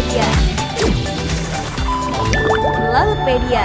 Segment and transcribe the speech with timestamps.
[0.00, 0.28] Lautpedia.
[2.88, 3.64] Lautpedia.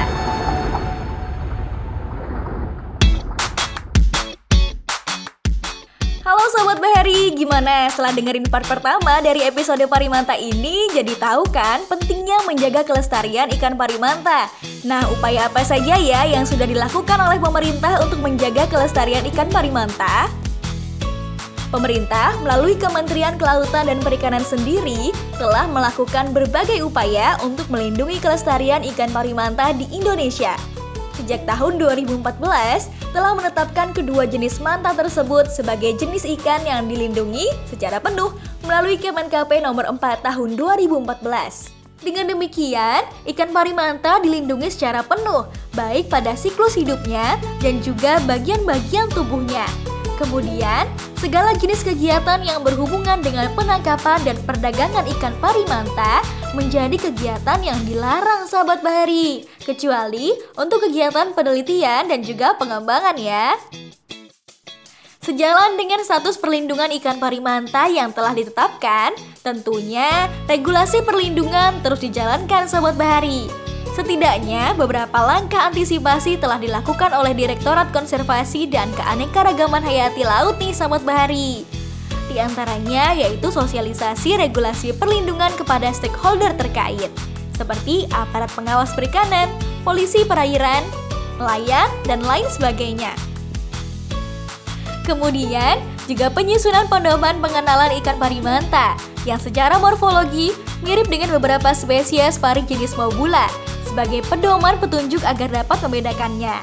[6.28, 10.92] Halo Sobat Bahari, gimana setelah dengerin part pertama dari episode Parimanta ini?
[10.92, 14.52] Jadi tahu kan pentingnya menjaga kelestarian ikan parimanta.
[14.84, 20.28] Nah, upaya apa saja ya yang sudah dilakukan oleh pemerintah untuk menjaga kelestarian ikan parimanta?
[21.74, 25.10] Pemerintah melalui Kementerian Kelautan dan Perikanan sendiri
[25.42, 30.54] telah melakukan berbagai upaya untuk melindungi kelestarian ikan parimanta di Indonesia.
[31.16, 38.04] Sejak tahun 2014, telah menetapkan kedua jenis manta tersebut sebagai jenis ikan yang dilindungi secara
[38.04, 38.36] penuh
[38.68, 41.72] melalui Kemenkp nomor 4 tahun 2014.
[42.04, 49.66] Dengan demikian, ikan parimanta dilindungi secara penuh, baik pada siklus hidupnya dan juga bagian-bagian tubuhnya.
[50.20, 50.86] Kemudian,
[51.26, 56.22] segala jenis kegiatan yang berhubungan dengan penangkapan dan perdagangan ikan parimanta
[56.54, 63.58] menjadi kegiatan yang dilarang sahabat bahari, kecuali untuk kegiatan penelitian dan juga pengembangan ya.
[65.26, 72.94] Sejalan dengan status perlindungan ikan parimanta yang telah ditetapkan, tentunya regulasi perlindungan terus dijalankan sahabat
[73.02, 73.50] bahari.
[73.96, 81.08] Setidaknya beberapa langkah antisipasi telah dilakukan oleh Direktorat Konservasi dan Keanekaragaman Hayati Laut nih Sahabat
[81.08, 81.64] Bahari.
[82.28, 87.08] Di antaranya yaitu sosialisasi regulasi perlindungan kepada stakeholder terkait,
[87.56, 89.48] seperti aparat pengawas perikanan,
[89.88, 90.84] polisi perairan,
[91.40, 93.16] nelayan, dan lain sebagainya.
[95.08, 100.52] Kemudian, juga penyusunan pedoman pengenalan ikan parimanta yang secara morfologi
[100.84, 103.48] mirip dengan beberapa spesies pari jenis maubula
[103.96, 106.60] sebagai pedoman petunjuk agar dapat membedakannya.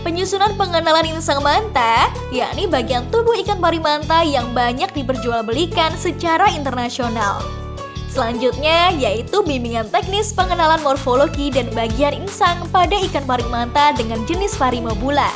[0.00, 7.44] Penyusunan pengenalan insang manta, yakni bagian tubuh ikan parimanta yang banyak diperjualbelikan secara internasional.
[8.08, 15.28] Selanjutnya yaitu bimbingan teknis pengenalan morfologi dan bagian insang pada ikan parimanta dengan jenis parimobula.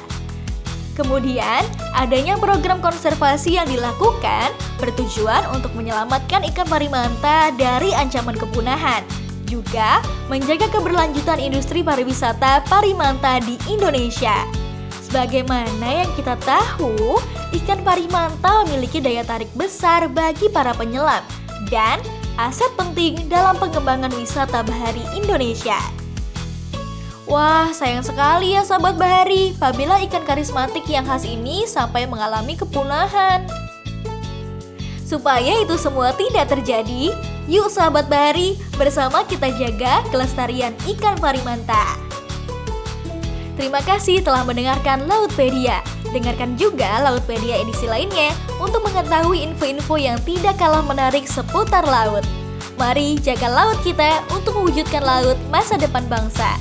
[0.96, 10.04] Kemudian, adanya program konservasi yang dilakukan bertujuan untuk menyelamatkan ikan parimanta dari ancaman kepunahan juga
[10.28, 14.44] menjaga keberlanjutan industri pariwisata parimanta di Indonesia.
[15.08, 17.16] Sebagaimana yang kita tahu,
[17.56, 21.24] ikan parimanta memiliki daya tarik besar bagi para penyelam
[21.72, 21.96] dan
[22.36, 25.80] aset penting dalam pengembangan wisata bahari Indonesia.
[27.28, 33.67] Wah, sayang sekali ya sahabat bahari, apabila ikan karismatik yang khas ini sampai mengalami kepunahan.
[35.08, 37.16] Supaya itu semua tidak terjadi,
[37.48, 41.96] Yuk sahabat bahari, bersama kita jaga kelestarian ikan parimanta.
[43.56, 45.80] Terima kasih telah mendengarkan Lautpedia.
[46.12, 52.22] Dengarkan juga Lautpedia edisi lainnya untuk mengetahui info-info yang tidak kalah menarik seputar laut.
[52.76, 56.60] Mari jaga laut kita untuk mewujudkan laut masa depan bangsa.